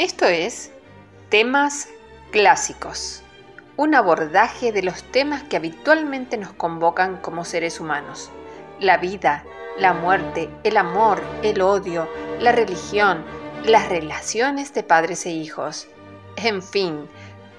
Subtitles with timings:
[0.00, 0.72] Esto es
[1.28, 1.86] Temas
[2.30, 3.22] Clásicos,
[3.76, 8.30] un abordaje de los temas que habitualmente nos convocan como seres humanos.
[8.80, 9.44] La vida,
[9.76, 12.08] la muerte, el amor, el odio,
[12.38, 13.26] la religión,
[13.66, 15.86] las relaciones de padres e hijos,
[16.36, 17.06] en fin,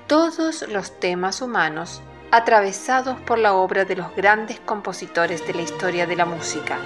[0.08, 2.02] todos los temas humanos
[2.32, 6.80] atravesados por la obra de los grandes compositores de la historia de la música.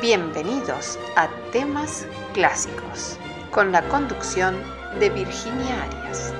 [0.00, 3.18] Bienvenidos a Temas Clásicos
[3.52, 4.56] con la conducción
[4.98, 6.32] de Virginia Arias.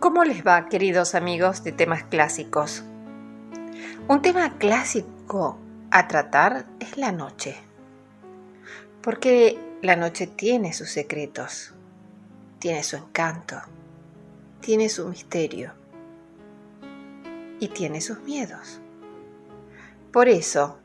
[0.00, 2.82] ¿Cómo les va, queridos amigos de temas clásicos?
[4.08, 5.61] Un tema clásico
[5.94, 7.54] a tratar es la noche,
[9.02, 11.74] porque la noche tiene sus secretos,
[12.58, 13.56] tiene su encanto,
[14.60, 15.74] tiene su misterio
[17.60, 18.80] y tiene sus miedos.
[20.14, 20.78] Por eso,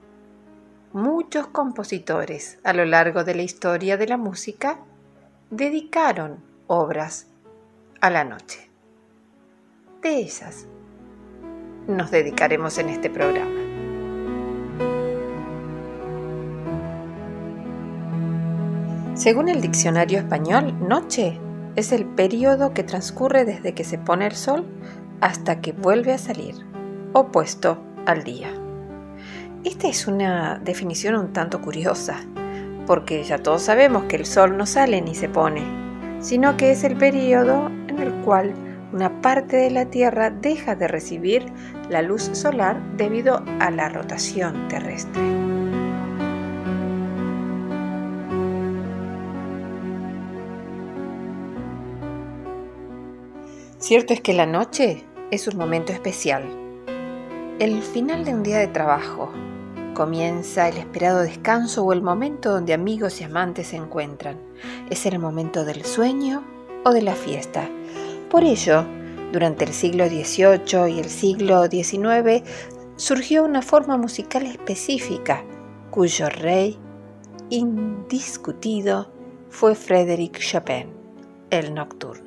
[0.92, 4.78] muchos compositores a lo largo de la historia de la música
[5.52, 7.28] dedicaron obras
[8.02, 8.70] a la noche.
[10.02, 10.66] De ellas
[11.88, 13.67] nos dedicaremos en este programa.
[19.18, 21.40] Según el diccionario español, noche
[21.76, 24.64] es el periodo que transcurre desde que se pone el sol
[25.22, 26.54] hasta que vuelve a salir,
[27.14, 28.50] opuesto al día.
[29.64, 32.20] Esta es una definición un tanto curiosa,
[32.86, 35.64] porque ya todos sabemos que el sol no sale ni se pone,
[36.20, 38.54] sino que es el periodo en el cual
[38.94, 41.44] una parte de la Tierra deja de recibir
[41.90, 45.47] la luz solar debido a la rotación terrestre.
[53.88, 56.44] Cierto es que la noche es un momento especial.
[57.58, 59.32] El final de un día de trabajo.
[59.94, 64.42] Comienza el esperado descanso o el momento donde amigos y amantes se encuentran.
[64.90, 66.44] Es el momento del sueño
[66.84, 67.70] o de la fiesta.
[68.30, 68.84] Por ello,
[69.32, 72.44] durante el siglo XVIII y el siglo XIX
[72.98, 75.46] surgió una forma musical específica
[75.92, 76.78] cuyo rey
[77.50, 79.10] indiscutido
[79.50, 80.90] fue Frédéric Chopin,
[81.52, 82.27] el nocturno.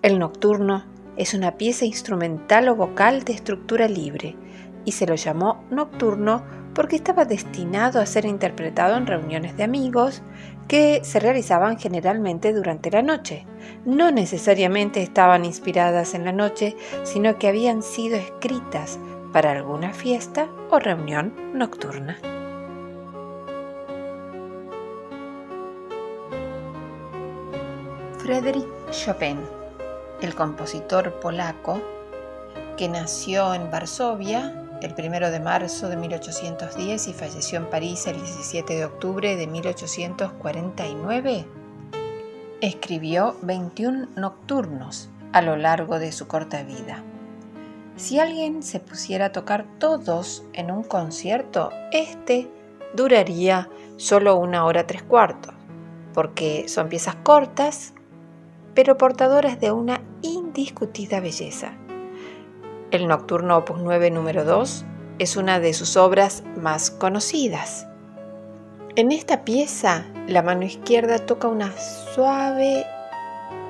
[0.00, 0.84] El nocturno
[1.16, 4.36] es una pieza instrumental o vocal de estructura libre
[4.84, 10.22] y se lo llamó nocturno porque estaba destinado a ser interpretado en reuniones de amigos
[10.68, 13.44] que se realizaban generalmente durante la noche.
[13.84, 19.00] No necesariamente estaban inspiradas en la noche, sino que habían sido escritas
[19.32, 22.18] para alguna fiesta o reunión nocturna.
[28.18, 29.57] Frédéric Chopin
[30.20, 31.80] el compositor polaco
[32.76, 38.20] que nació en Varsovia el 1 de marzo de 1810 y falleció en París el
[38.22, 41.44] 17 de octubre de 1849,
[42.60, 47.02] escribió 21 nocturnos a lo largo de su corta vida.
[47.96, 52.48] Si alguien se pusiera a tocar todos en un concierto, este
[52.94, 55.54] duraría solo una hora tres cuartos,
[56.14, 57.94] porque son piezas cortas
[58.74, 61.72] pero portadoras de una indiscutida belleza.
[62.90, 64.84] El Nocturno Opus 9 número 2
[65.18, 67.86] es una de sus obras más conocidas.
[68.96, 72.84] En esta pieza, la mano izquierda toca una suave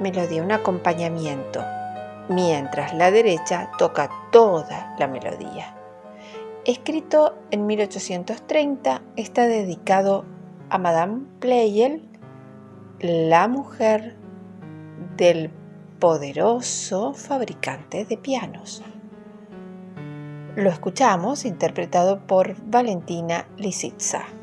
[0.00, 1.62] melodía, un acompañamiento,
[2.28, 5.74] mientras la derecha toca toda la melodía.
[6.64, 10.24] Escrito en 1830, está dedicado
[10.68, 12.06] a Madame Pleyel,
[13.00, 14.17] la mujer
[15.18, 15.50] del
[15.98, 18.82] poderoso fabricante de pianos.
[20.54, 24.37] Lo escuchamos interpretado por Valentina Lisitsa.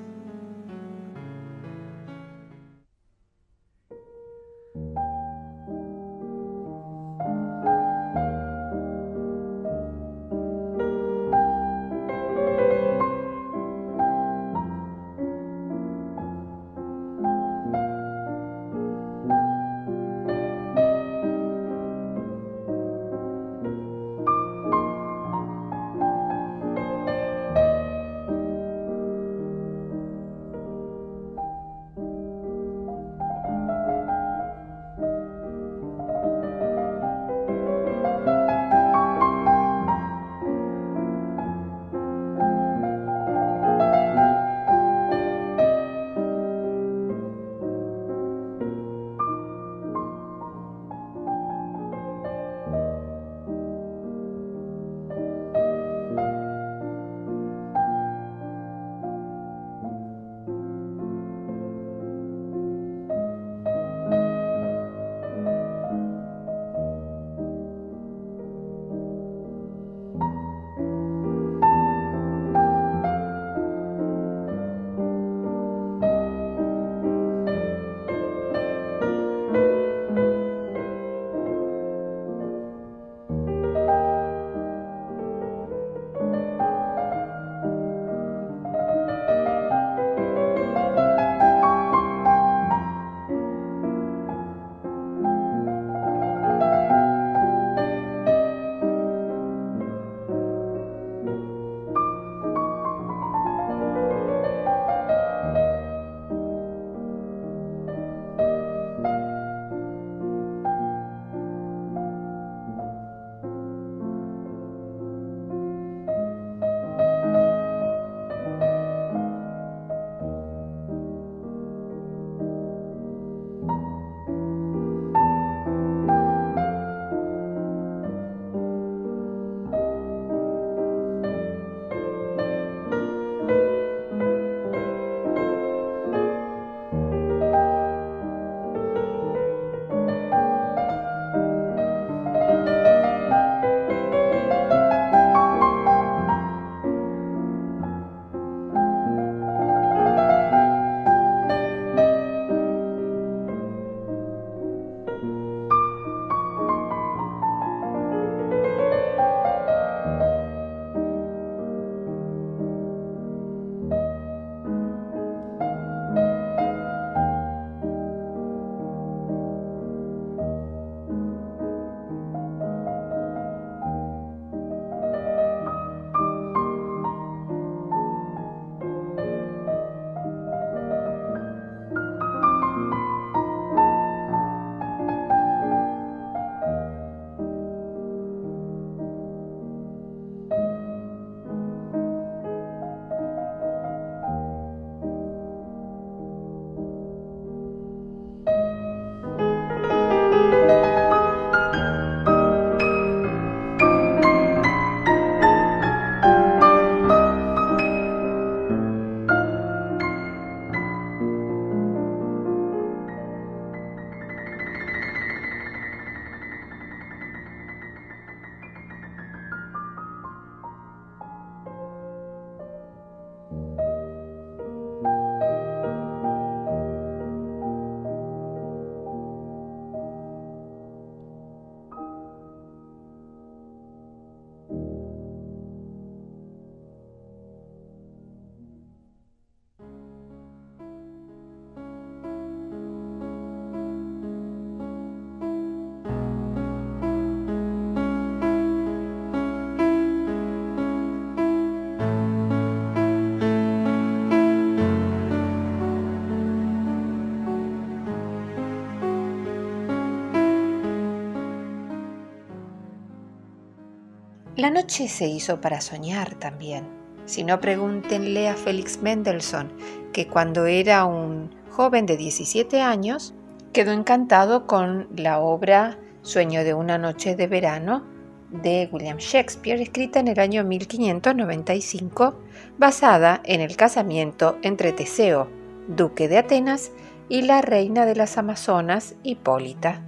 [264.57, 266.85] La noche se hizo para soñar también.
[267.25, 269.69] Si no, pregúntenle a Félix Mendelssohn,
[270.13, 273.33] que cuando era un joven de 17 años,
[273.73, 278.05] quedó encantado con la obra Sueño de una noche de verano
[278.49, 282.35] de William Shakespeare, escrita en el año 1595,
[282.77, 285.49] basada en el casamiento entre Teseo,
[285.89, 286.91] duque de Atenas,
[287.27, 290.01] y la reina de las Amazonas, Hipólita.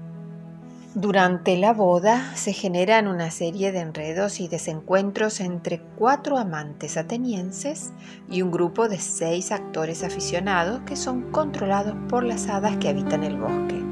[0.96, 7.92] Durante la boda se generan una serie de enredos y desencuentros entre cuatro amantes atenienses
[8.30, 13.24] y un grupo de seis actores aficionados que son controlados por las hadas que habitan
[13.24, 13.84] el bosque.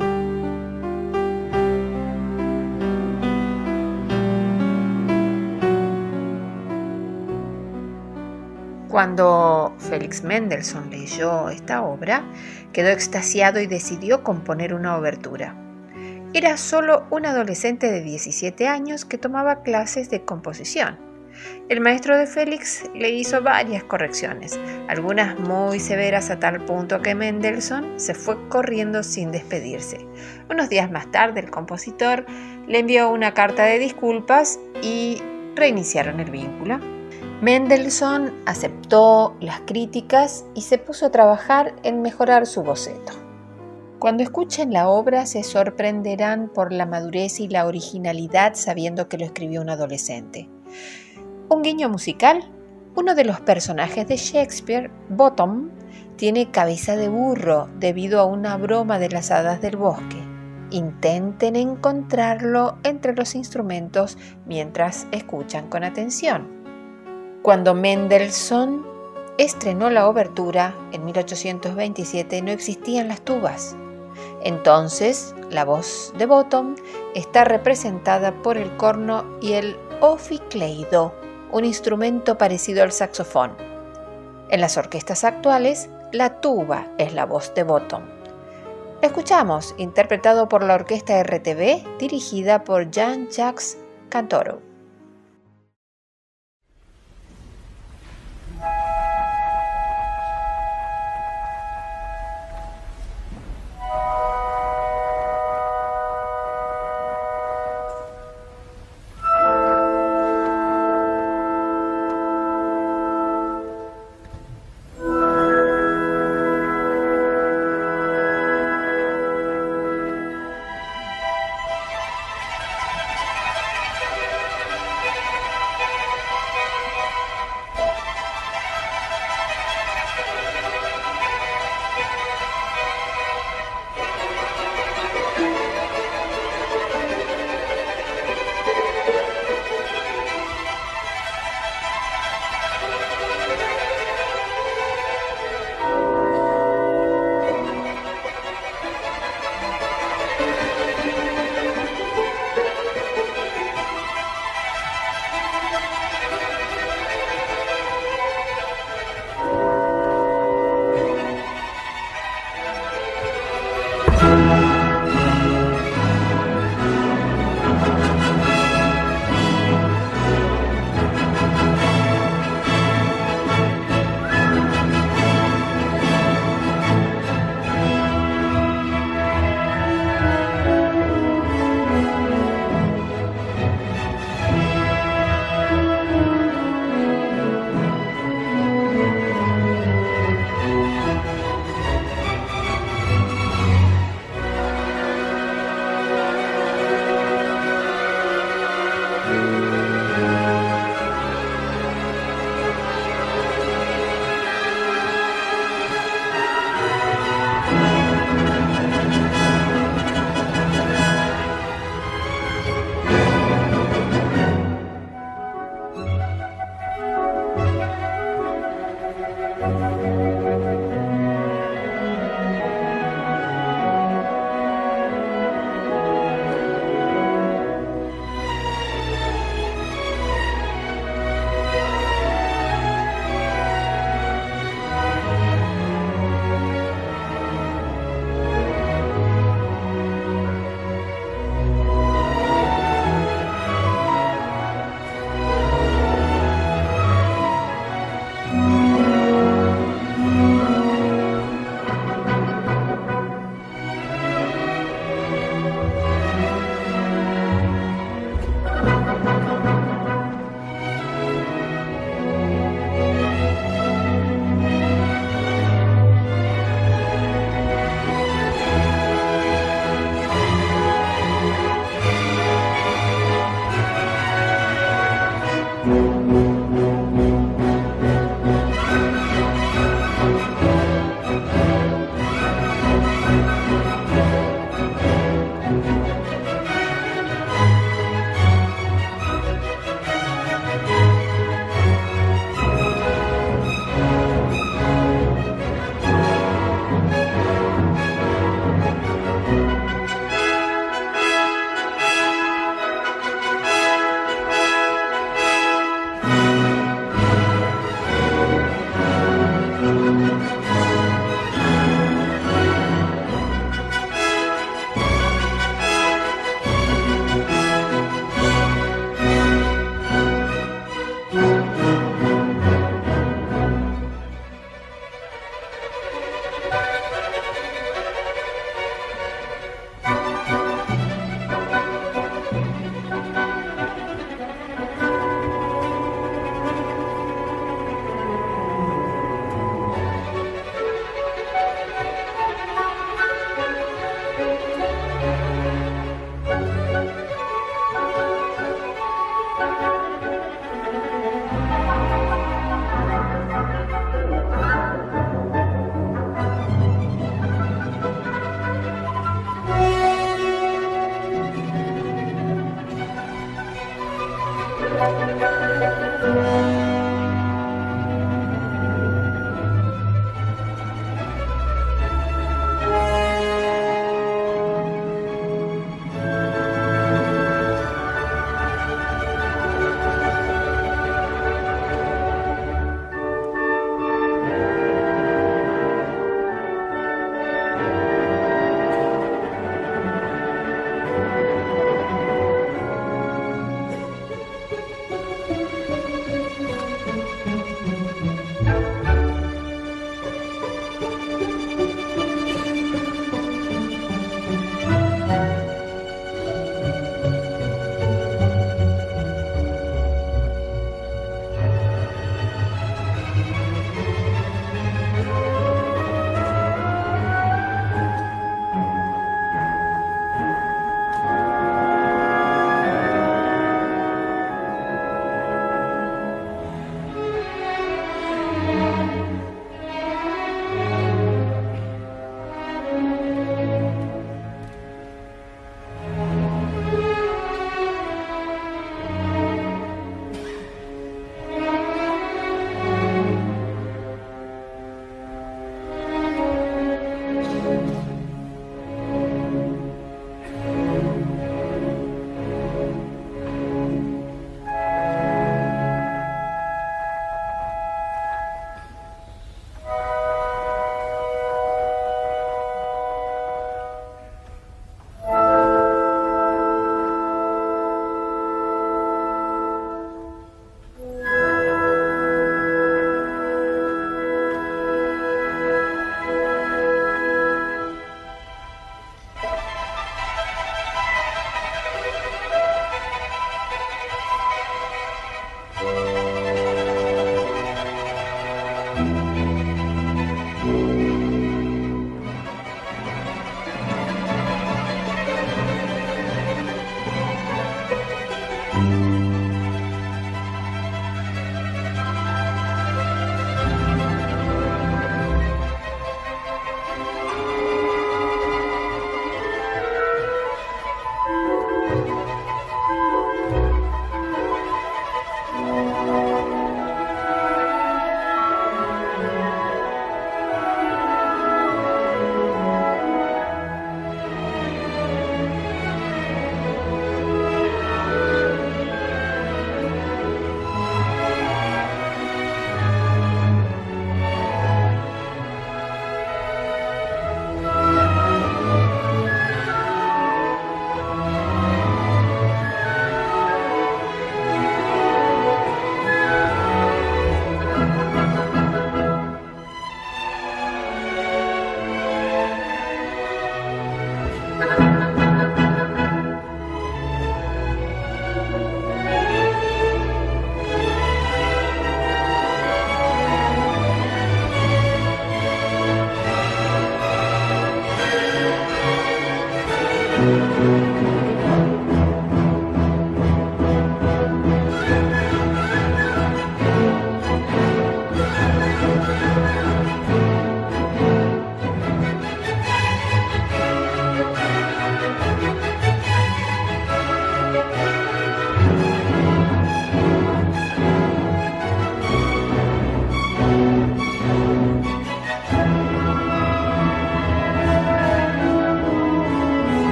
[8.90, 12.24] Cuando Félix Mendelssohn leyó esta obra,
[12.72, 15.64] quedó extasiado y decidió componer una obertura.
[16.36, 21.00] Era solo un adolescente de 17 años que tomaba clases de composición.
[21.70, 27.15] El maestro de Félix le hizo varias correcciones, algunas muy severas a tal punto que
[27.15, 30.06] Mendelssohn se fue corriendo sin despedirse.
[30.50, 32.25] Unos días más tarde el compositor
[32.68, 35.24] le envió una carta de disculpas y
[35.56, 36.82] reiniciaron el vínculo.
[37.39, 43.25] Mendelssohn aceptó las críticas y se puso a trabajar en mejorar su boceto.
[44.00, 49.25] Cuando escuchen la obra se sorprenderán por la madurez y la originalidad sabiendo que lo
[49.25, 50.50] escribió un adolescente.
[51.50, 52.52] Un guiño musical.
[52.96, 55.70] Uno de los personajes de Shakespeare, Bottom,
[56.18, 60.18] tiene cabeza de burro debido a una broma de las hadas del bosque.
[60.72, 66.48] Intenten encontrarlo entre los instrumentos mientras escuchan con atención.
[67.42, 68.86] Cuando Mendelssohn
[69.38, 73.75] estrenó la obertura en 1827 no existían las tubas.
[74.46, 76.75] Entonces, la voz de Bottom
[77.16, 81.16] está representada por el corno y el oficleido,
[81.52, 83.58] un instrumento parecido al saxofón.
[84.50, 88.04] En las orquestas actuales, la tuba es la voz de Bottom.
[89.02, 94.75] Escuchamos, interpretado por la orquesta RTV, dirigida por Jean-Jacques Cantoro.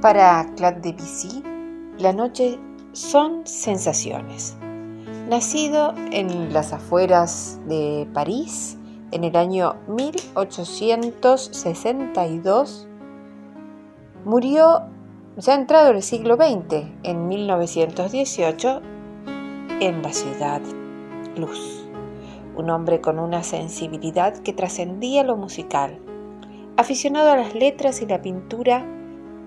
[0.00, 1.44] Para Claude Debussy,
[1.98, 2.58] la noche
[2.92, 4.56] son sensaciones.
[5.28, 8.78] Nacido en las afueras de París
[9.10, 12.88] en el año 1862,
[14.24, 14.86] murió
[15.36, 18.80] ya entrado el siglo XX, en 1918,
[19.80, 20.62] en la ciudad
[21.36, 21.84] Luz.
[22.56, 25.98] Un hombre con una sensibilidad que trascendía lo musical.
[26.78, 28.86] Aficionado a las letras y la pintura,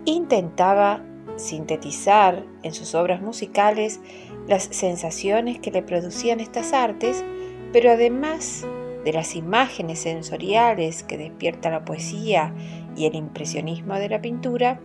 [0.06, 1.04] intentaba
[1.36, 4.00] sintetizar en sus obras musicales
[4.48, 7.24] las sensaciones que le producían estas artes,
[7.72, 8.66] pero además
[9.04, 12.54] de las imágenes sensoriales que despierta la poesía
[12.96, 14.80] y el impresionismo de la pintura,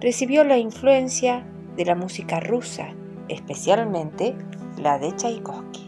[0.00, 2.88] recibió la influencia de la música rusa,
[3.28, 4.34] especialmente
[4.78, 5.85] la de Tchaikovsky.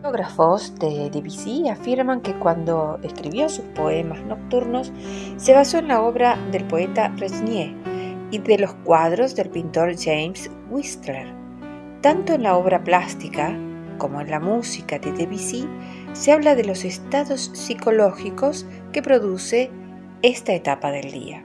[0.00, 4.92] Biógrafos de Debussy afirman que cuando escribió sus poemas nocturnos
[5.36, 7.74] se basó en la obra del poeta Resnier
[8.30, 11.26] y de los cuadros del pintor James Whistler.
[12.00, 13.58] Tanto en la obra plástica
[13.98, 15.68] como en la música de Debussy
[16.12, 19.72] se habla de los estados psicológicos que produce
[20.22, 21.42] esta etapa del día.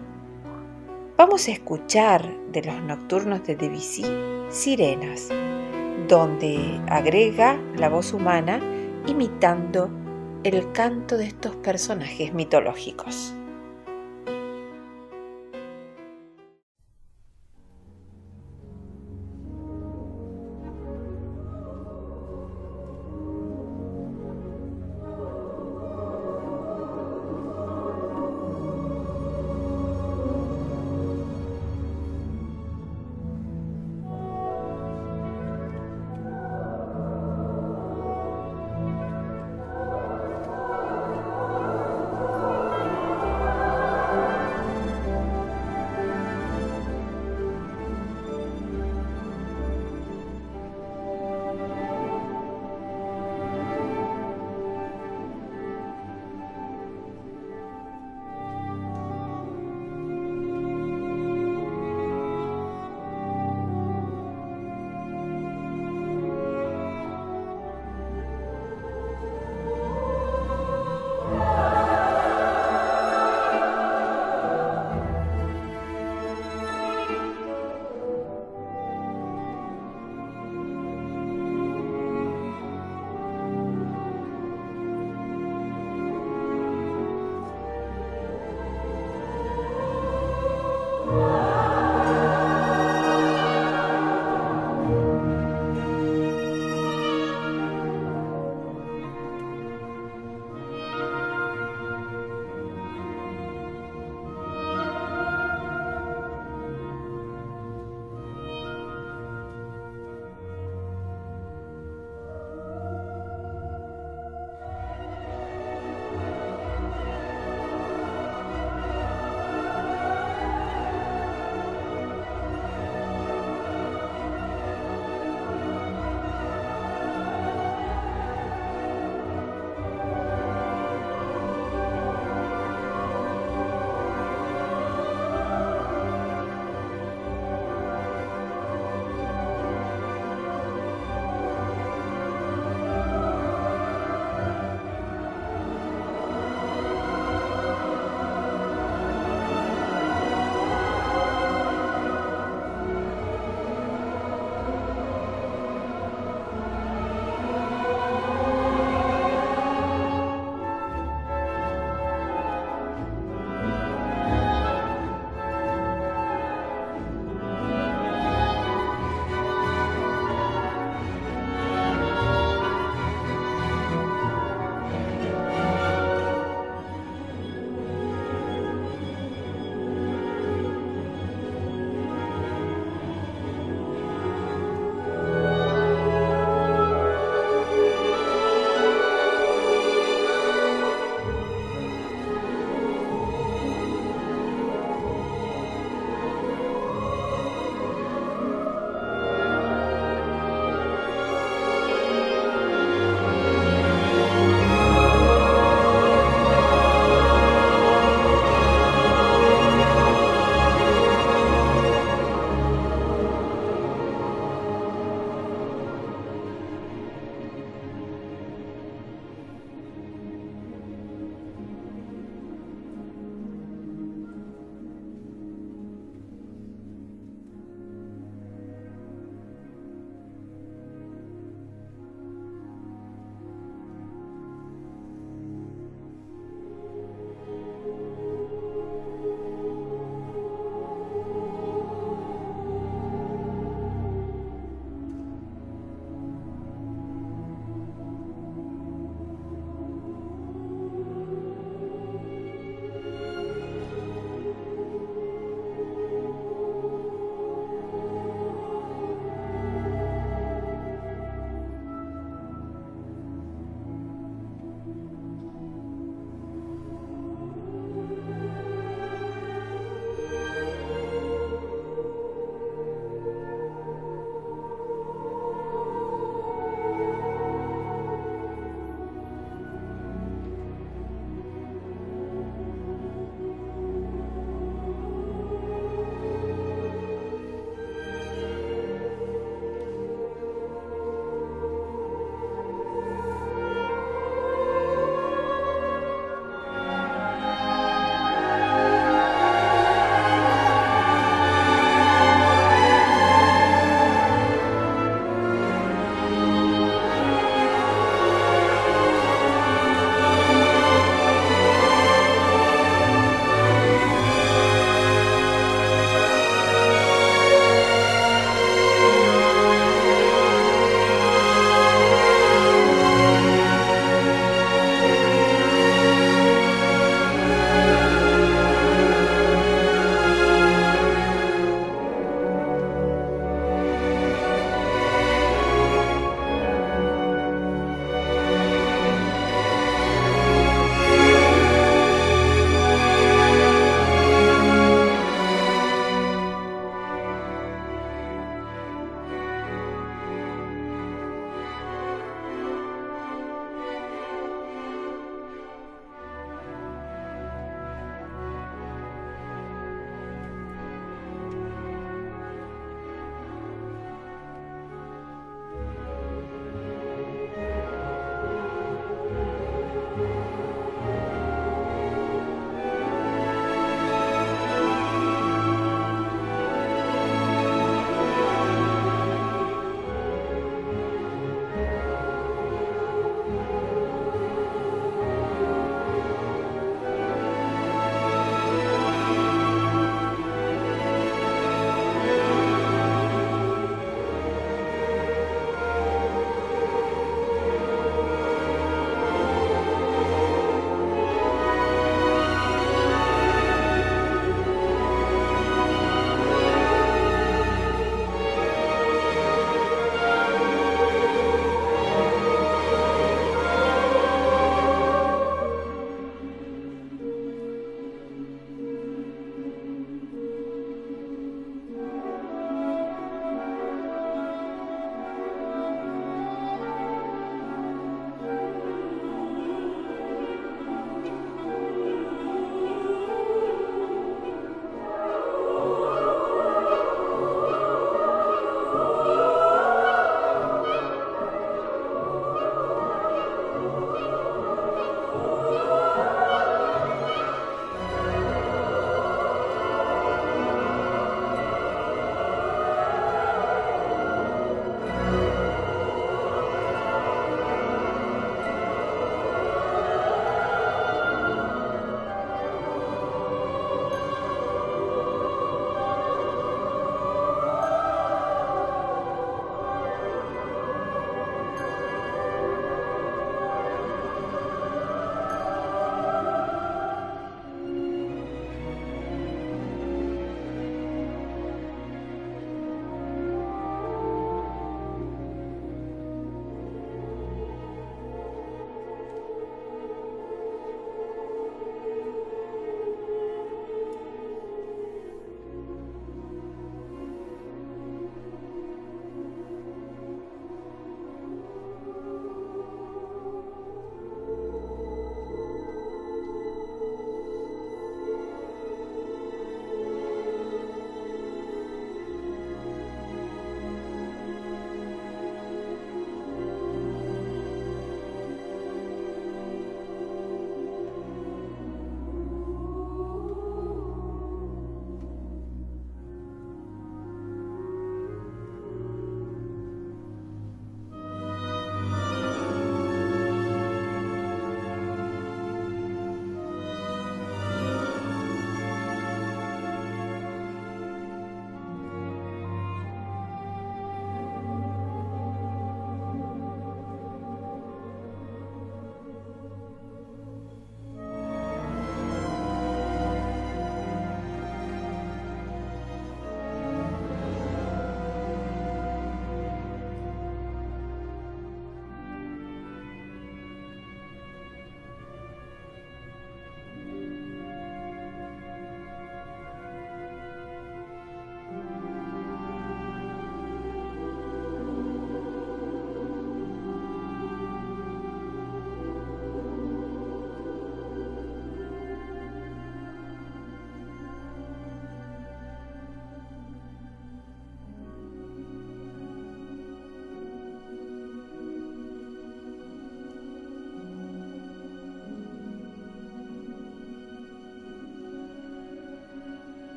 [1.18, 4.06] Vamos a escuchar de los nocturnos de Debussy
[4.50, 5.30] Sirenas
[6.14, 8.60] donde agrega la voz humana
[9.08, 9.90] imitando
[10.44, 13.34] el canto de estos personajes mitológicos.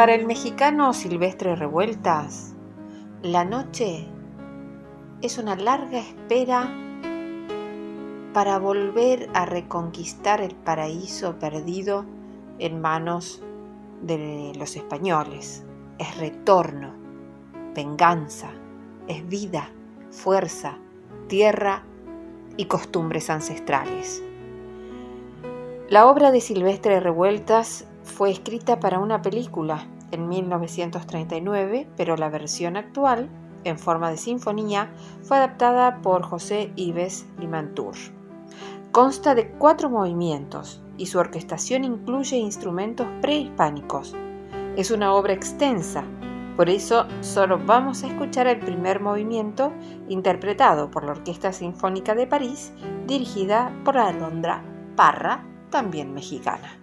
[0.00, 2.54] Para el mexicano Silvestre Revueltas,
[3.20, 4.06] la noche
[5.20, 6.74] es una larga espera
[8.32, 12.06] para volver a reconquistar el paraíso perdido
[12.58, 13.42] en manos
[14.00, 15.66] de los españoles.
[15.98, 16.94] Es retorno,
[17.74, 18.48] venganza,
[19.06, 19.68] es vida,
[20.10, 20.78] fuerza,
[21.28, 21.82] tierra
[22.56, 24.22] y costumbres ancestrales.
[25.90, 32.76] La obra de Silvestre Revueltas fue escrita para una película en 1939, pero la versión
[32.76, 33.28] actual,
[33.64, 34.90] en forma de sinfonía,
[35.22, 37.94] fue adaptada por José Ives Limantur.
[38.92, 44.16] Consta de cuatro movimientos y su orquestación incluye instrumentos prehispánicos.
[44.76, 46.04] Es una obra extensa,
[46.56, 49.72] por eso solo vamos a escuchar el primer movimiento
[50.08, 52.72] interpretado por la Orquesta Sinfónica de París,
[53.06, 54.62] dirigida por Alondra
[54.96, 56.79] Parra, también mexicana.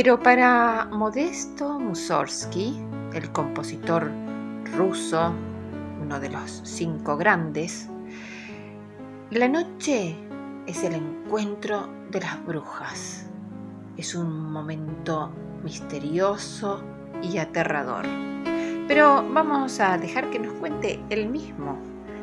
[0.00, 2.80] Pero para Modesto Mussorgsky,
[3.14, 4.08] el compositor
[4.76, 5.34] ruso,
[6.00, 7.88] uno de los cinco grandes,
[9.30, 10.14] la noche
[10.68, 13.26] es el encuentro de las brujas.
[13.96, 15.32] Es un momento
[15.64, 16.80] misterioso
[17.20, 18.06] y aterrador.
[18.86, 21.76] Pero vamos a dejar que nos cuente él mismo,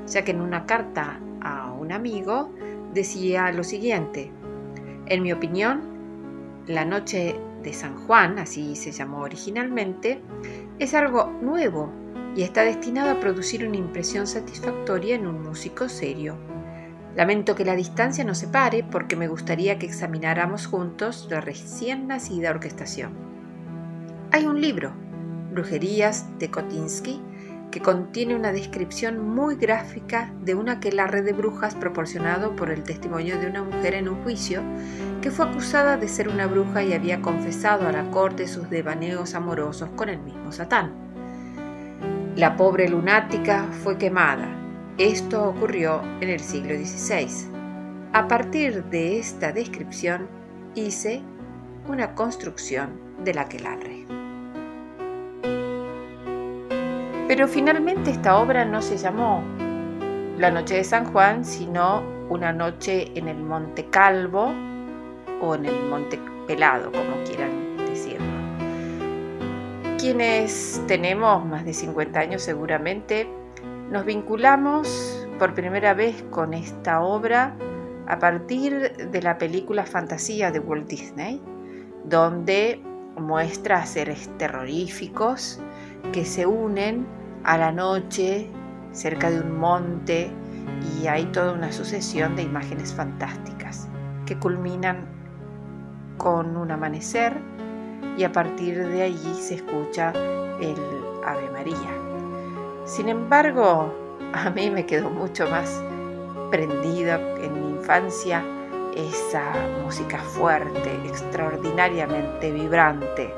[0.07, 2.53] ya que en una carta a un amigo
[2.93, 4.31] decía lo siguiente,
[5.07, 5.81] en mi opinión,
[6.67, 7.35] la noche
[7.65, 10.21] de San Juan, así se llamó originalmente,
[10.79, 11.91] es algo nuevo
[12.35, 16.37] y está destinado a producir una impresión satisfactoria en un músico serio.
[17.15, 22.51] Lamento que la distancia nos separe porque me gustaría que examináramos juntos la recién nacida
[22.51, 23.13] orquestación.
[24.31, 24.93] Hay un libro,
[25.51, 27.21] Brujerías de Kotinsky,
[27.75, 33.37] que contiene una descripción muy gráfica de una aquelarre de brujas proporcionado por el testimonio
[33.37, 34.61] de una mujer en un juicio
[35.21, 39.35] que fue acusada de ser una bruja y había confesado a la corte sus devaneos
[39.35, 40.93] amorosos con el mismo Satán.
[42.37, 44.47] La pobre lunática fue quemada.
[44.97, 47.27] Esto ocurrió en el siglo XVI.
[48.13, 50.29] A partir de esta descripción
[50.75, 51.21] hice
[51.89, 54.04] una construcción del aquelarre.
[57.27, 59.41] Pero finalmente esta obra no se llamó
[60.37, 64.53] La Noche de San Juan, sino Una Noche en el Monte Calvo
[65.41, 68.27] o en el Monte Pelado, como quieran decirlo.
[69.97, 73.27] Quienes tenemos más de 50 años seguramente,
[73.89, 77.55] nos vinculamos por primera vez con esta obra
[78.07, 81.41] a partir de la película Fantasía de Walt Disney,
[82.03, 82.79] donde
[83.17, 85.59] muestra seres terroríficos
[86.11, 87.05] que se unen
[87.43, 88.49] a la noche
[88.91, 90.31] cerca de un monte
[90.97, 93.87] y hay toda una sucesión de imágenes fantásticas
[94.25, 95.05] que culminan
[96.17, 97.33] con un amanecer
[98.17, 100.11] y a partir de allí se escucha
[100.59, 100.75] el
[101.25, 101.91] Ave María.
[102.85, 103.93] Sin embargo,
[104.33, 105.83] a mí me quedó mucho más
[106.49, 108.43] prendida en mi infancia
[108.95, 109.51] esa
[109.83, 113.33] música fuerte, extraordinariamente vibrante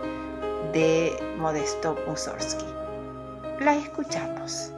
[0.78, 2.66] de Modesto Mussorgsky.
[3.62, 4.77] La escuchamos.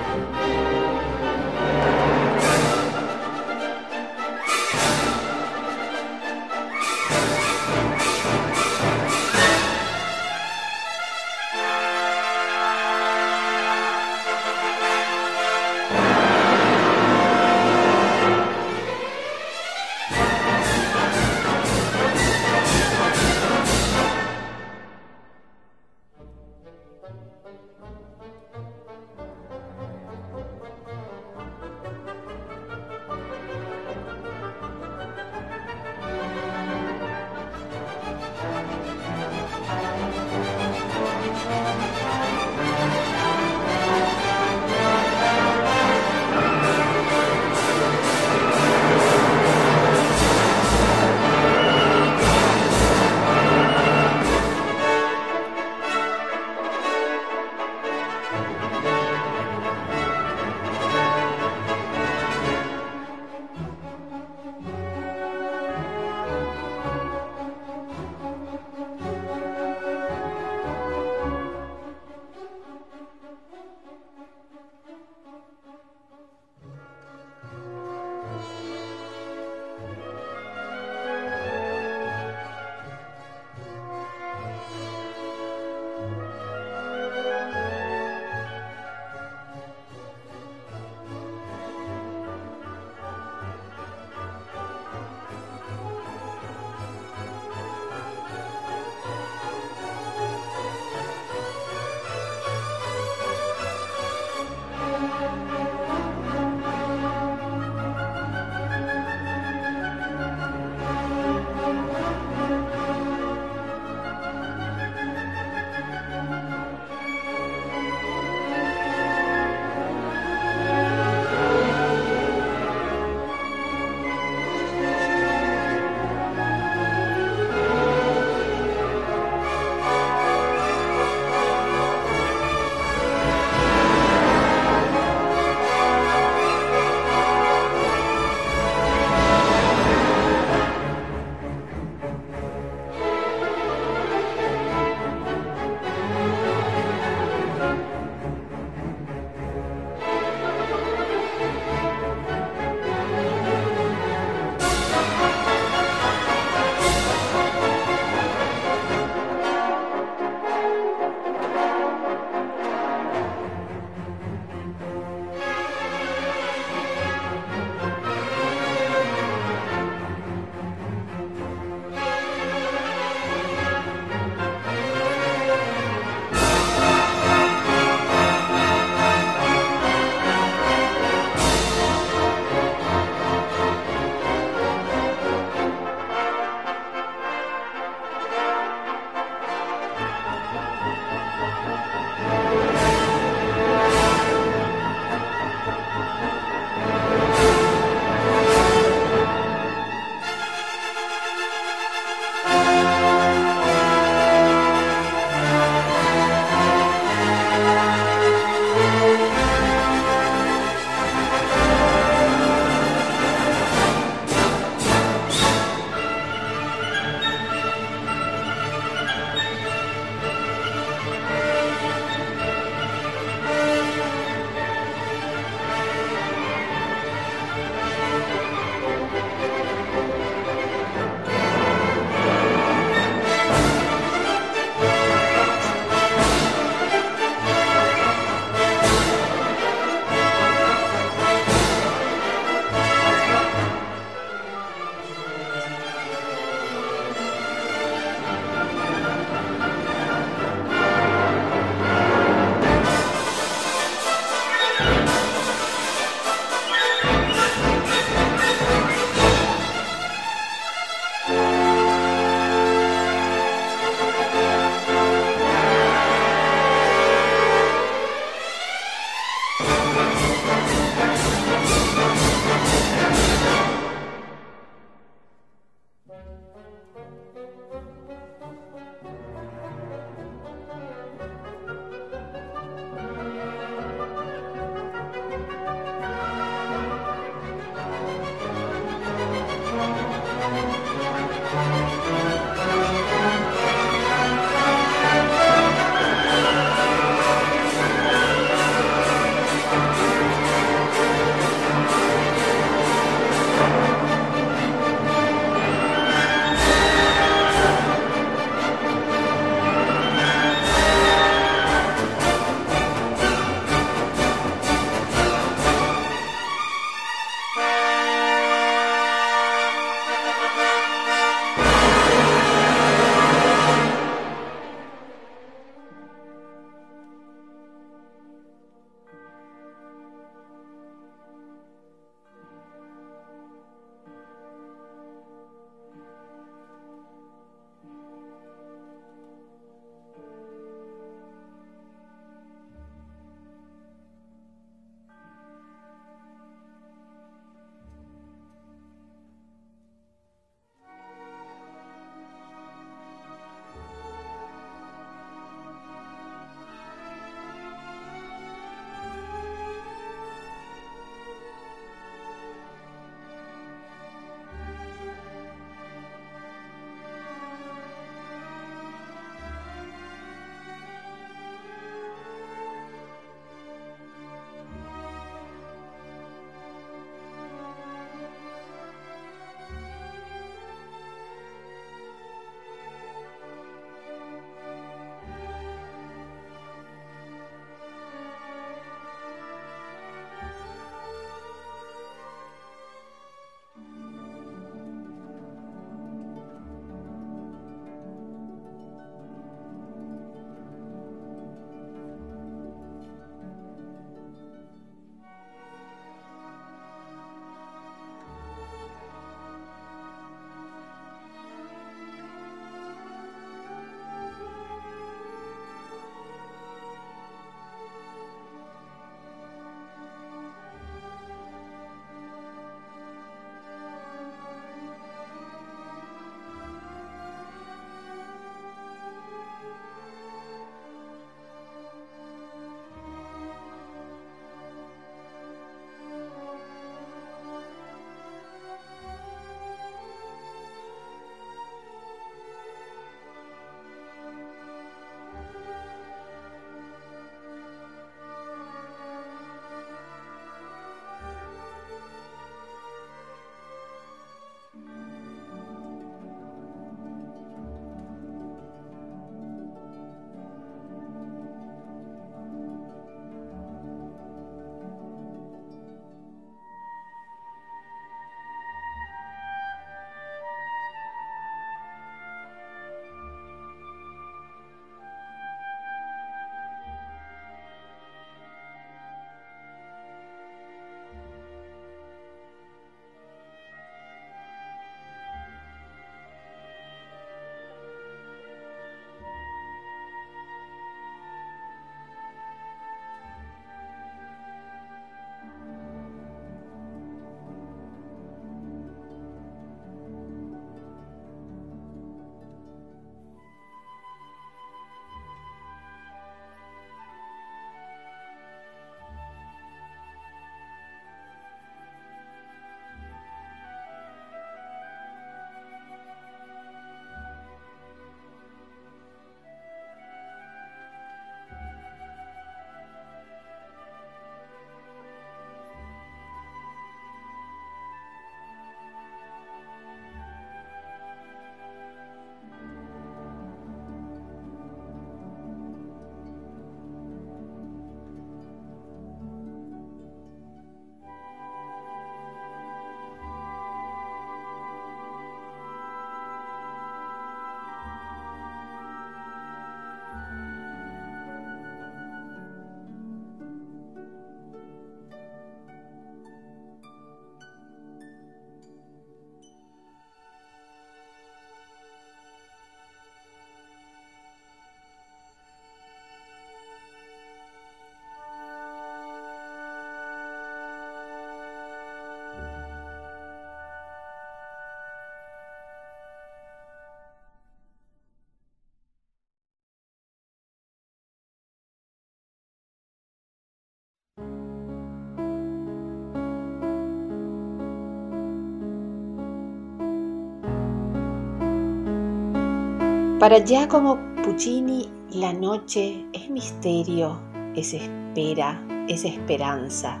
[593.20, 597.20] Para Giacomo Puccini, la noche es misterio,
[597.54, 598.58] es espera,
[598.88, 600.00] es esperanza,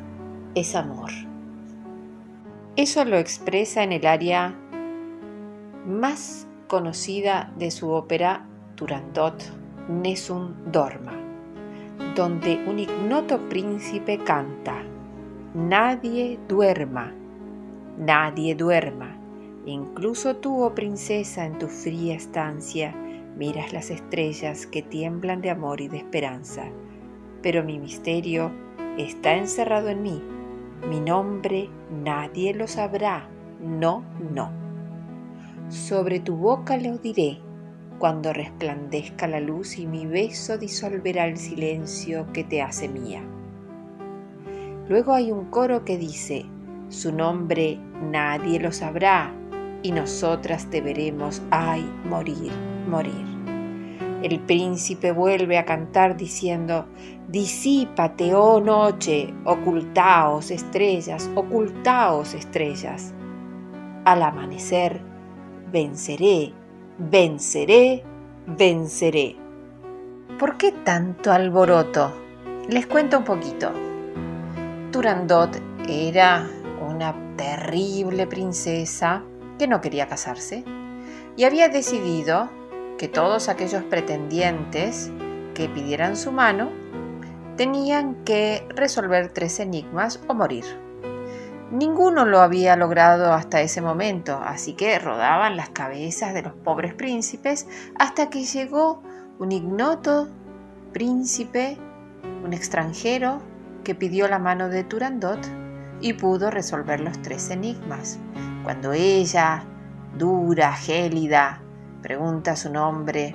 [0.54, 1.10] es amor.
[2.76, 4.54] Eso lo expresa en el área
[5.84, 9.34] más conocida de su ópera Turandot,
[9.90, 11.12] Nessun Dorma,
[12.16, 14.82] donde un ignoto príncipe canta,
[15.52, 17.12] Nadie duerma,
[17.98, 19.14] nadie duerma,
[19.66, 22.94] incluso tú, oh princesa, en tu fría estancia,
[23.36, 26.64] miras las estrellas que tiemblan de amor y de esperanza,
[27.42, 28.50] pero mi misterio
[28.98, 30.22] está encerrado en mí,
[30.88, 31.68] mi nombre
[32.02, 33.28] nadie lo sabrá,
[33.60, 34.50] no, no.
[35.68, 37.38] Sobre tu boca lo diré,
[37.98, 43.22] cuando resplandezca la luz y mi beso disolverá el silencio que te hace mía.
[44.88, 46.46] Luego hay un coro que dice,
[46.88, 47.78] su nombre
[48.10, 49.32] nadie lo sabrá
[49.82, 52.50] y nosotras te veremos, ay, morir,
[52.90, 53.30] morir.
[54.22, 56.86] El príncipe vuelve a cantar diciendo,
[57.28, 63.14] disípate, oh noche, ocultaos estrellas, ocultaos estrellas.
[64.04, 65.00] Al amanecer,
[65.72, 66.52] venceré,
[66.98, 68.04] venceré,
[68.46, 69.36] venceré.
[70.38, 72.12] ¿Por qué tanto alboroto?
[72.68, 73.72] Les cuento un poquito.
[74.92, 75.56] Turandot
[75.88, 76.46] era
[76.86, 79.22] una terrible princesa
[79.58, 80.64] que no quería casarse
[81.36, 82.50] y había decidido
[83.00, 85.10] que todos aquellos pretendientes
[85.54, 86.68] que pidieran su mano
[87.56, 90.66] tenían que resolver tres enigmas o morir.
[91.72, 96.92] Ninguno lo había logrado hasta ese momento, así que rodaban las cabezas de los pobres
[96.92, 97.66] príncipes
[97.98, 99.02] hasta que llegó
[99.38, 100.28] un ignoto
[100.92, 101.78] príncipe,
[102.44, 103.40] un extranjero,
[103.82, 105.40] que pidió la mano de Turandot
[106.02, 108.18] y pudo resolver los tres enigmas.
[108.62, 109.64] Cuando ella,
[110.18, 111.62] dura, gélida,
[112.02, 113.34] pregunta su nombre,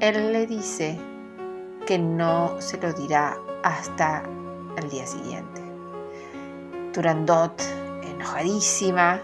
[0.00, 0.98] él le dice
[1.86, 4.22] que no se lo dirá hasta
[4.76, 5.62] el día siguiente.
[6.92, 7.62] Turandot,
[8.02, 9.20] enojadísima,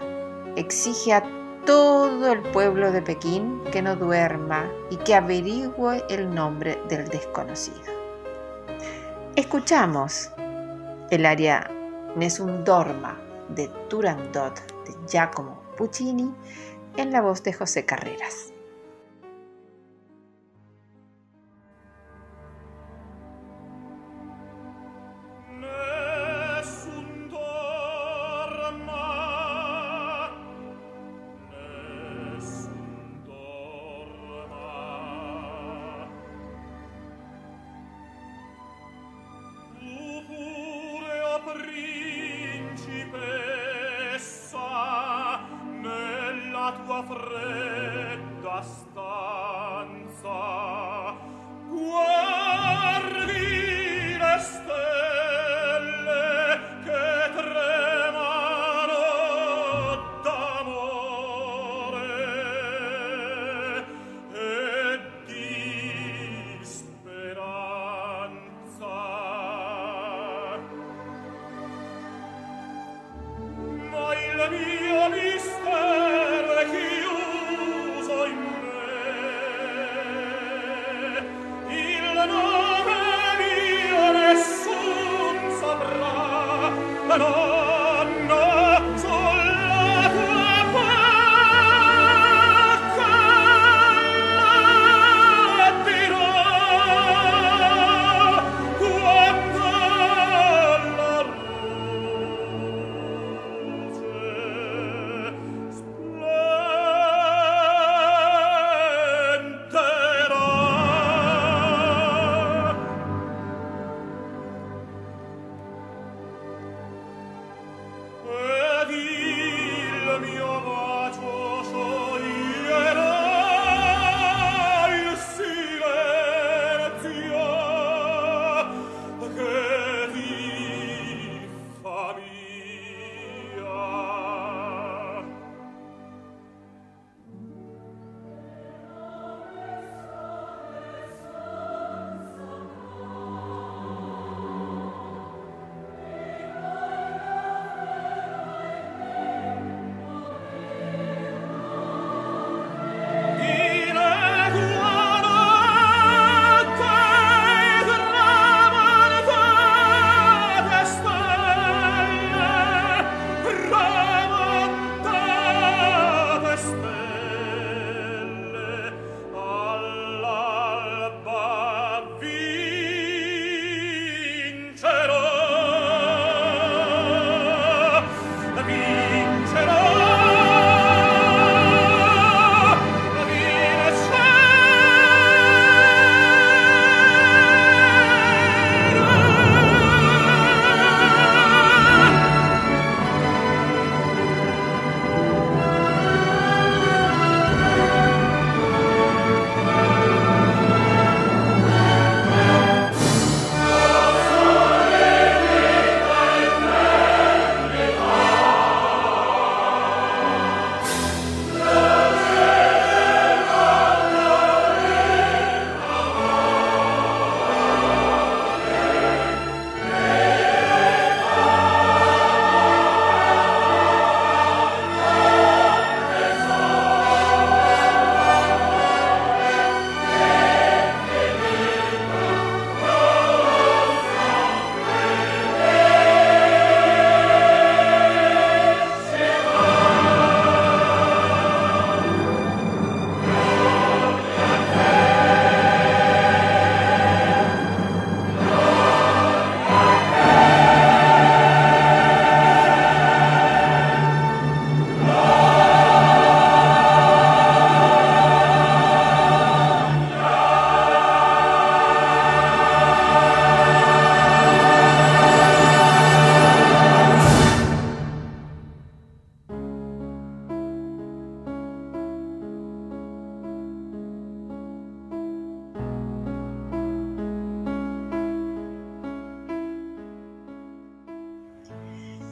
[0.55, 1.23] exige a
[1.65, 7.91] todo el pueblo de Pekín que no duerma y que averigüe el nombre del desconocido.
[9.35, 10.31] Escuchamos
[11.09, 11.69] el área
[12.15, 13.17] Nessun Dorma
[13.49, 14.55] de Turandot
[14.85, 16.33] de Giacomo Puccini
[16.97, 18.50] en la voz de José Carreras.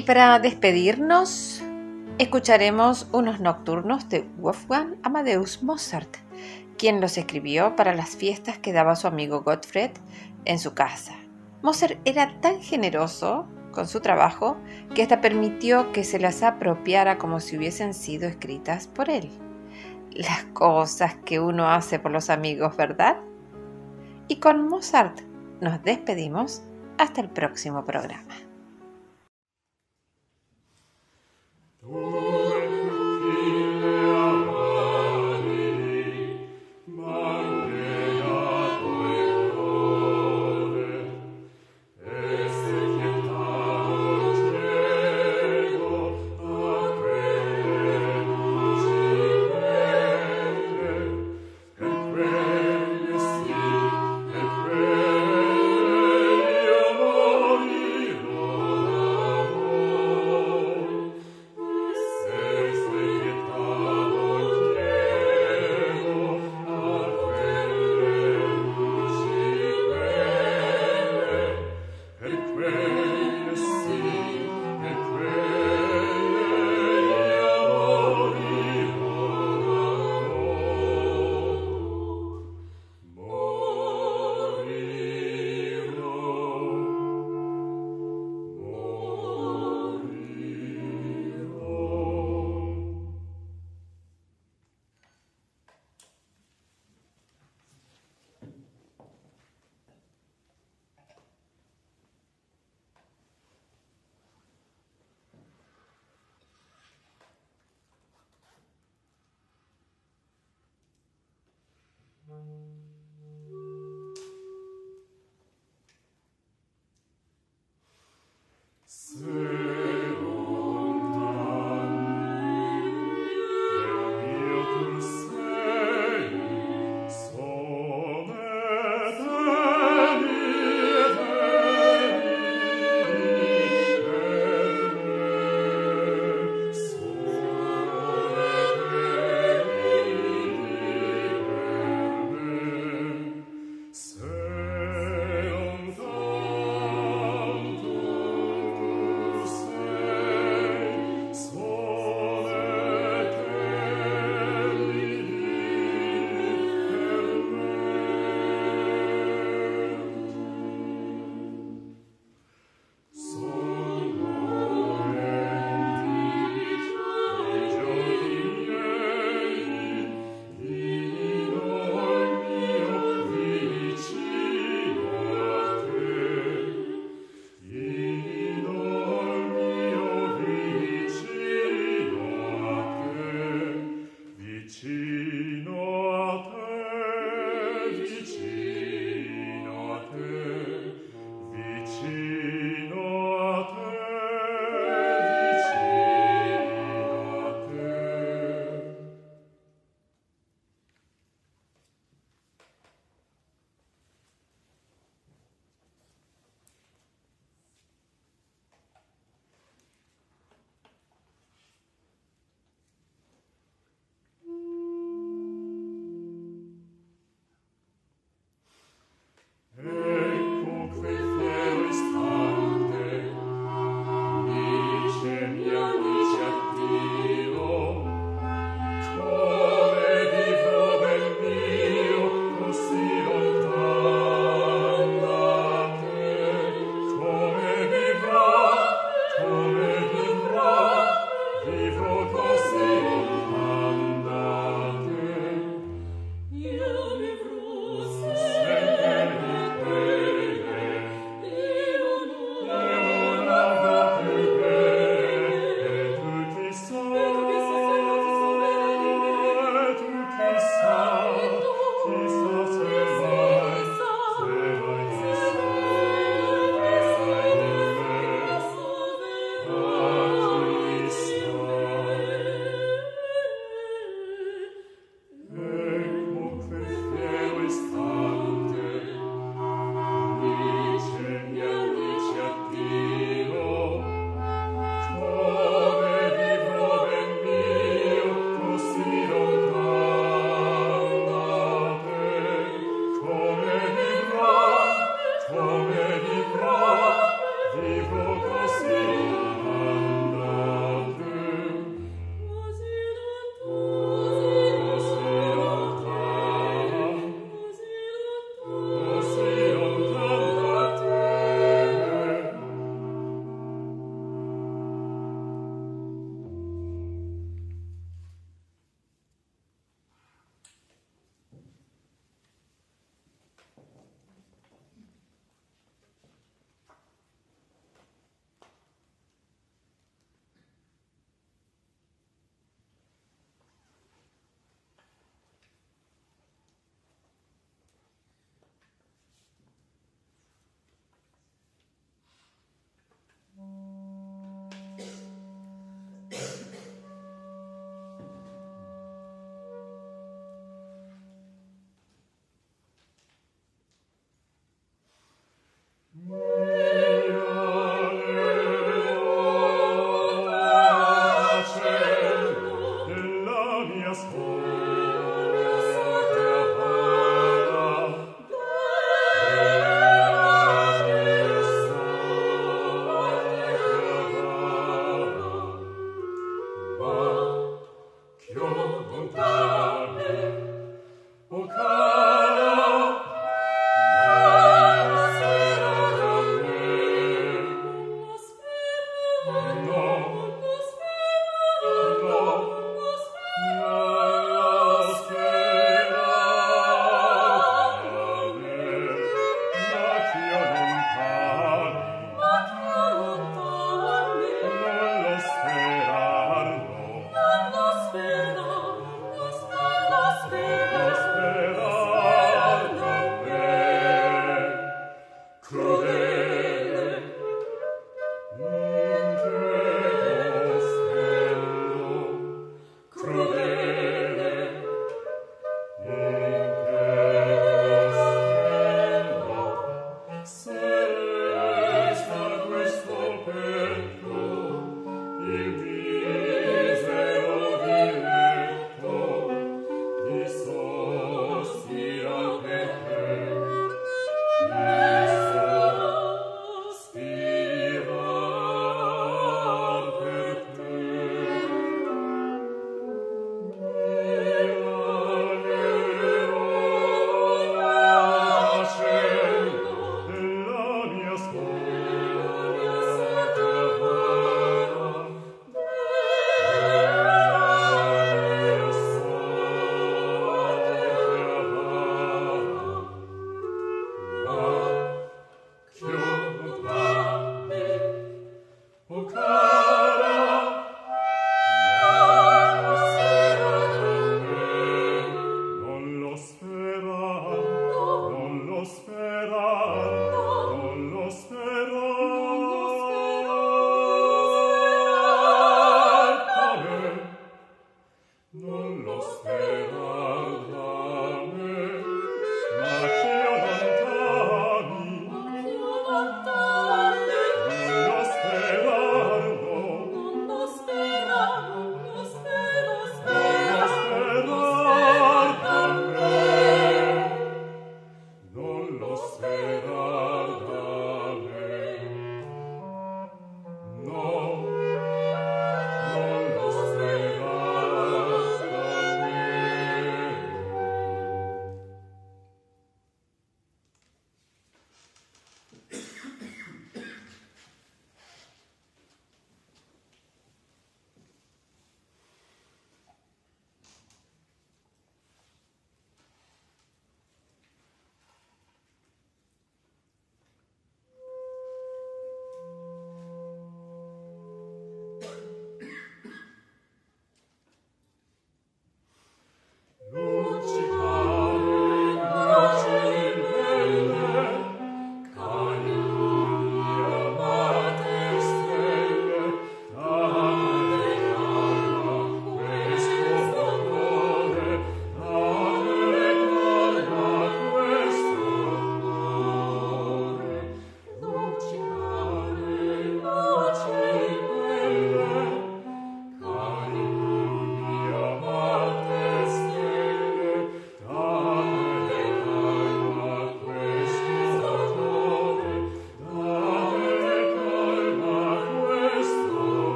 [0.00, 1.62] Y para despedirnos,
[2.16, 6.16] escucharemos unos nocturnos de Wolfgang Amadeus Mozart,
[6.78, 9.90] quien los escribió para las fiestas que daba su amigo Gottfried
[10.46, 11.12] en su casa.
[11.60, 14.56] Mozart era tan generoso con su trabajo
[14.94, 19.28] que hasta permitió que se las apropiara como si hubiesen sido escritas por él.
[20.12, 23.18] Las cosas que uno hace por los amigos, ¿verdad?
[24.28, 25.20] Y con Mozart
[25.60, 26.62] nos despedimos
[26.96, 28.49] hasta el próximo programa.
[31.92, 32.29] Ooh.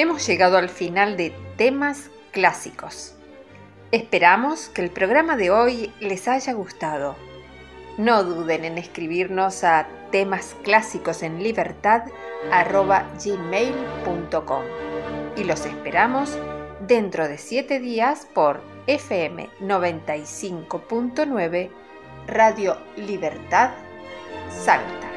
[0.00, 3.14] Hemos llegado al final de temas clásicos.
[3.92, 7.16] Esperamos que el programa de hoy les haya gustado.
[7.98, 12.04] No duden en escribirnos a temas clásicos en libertad
[15.36, 16.38] y los esperamos
[16.86, 21.70] dentro de siete días por FM 95.9
[22.26, 23.72] Radio Libertad
[24.48, 25.10] Salta.